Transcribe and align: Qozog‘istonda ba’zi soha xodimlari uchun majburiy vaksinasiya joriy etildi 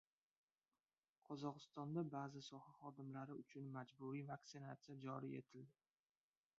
Qozog‘istonda 1.29 2.03
ba’zi 2.15 2.43
soha 2.47 2.73
xodimlari 2.79 3.37
uchun 3.45 3.71
majburiy 3.77 4.27
vaksinasiya 4.33 5.01
joriy 5.09 5.41
etildi 5.45 5.85